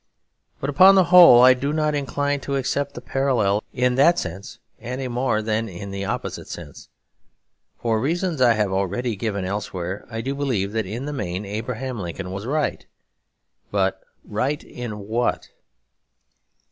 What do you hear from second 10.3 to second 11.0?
believe that